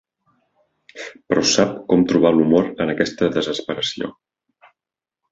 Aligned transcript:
Però 1.33 1.43
sap 1.49 1.75
com 1.91 2.05
trobar 2.11 2.31
l"humor 2.37 2.69
en 2.85 2.93
aquesta 2.93 3.29
desesperació. 3.35 4.09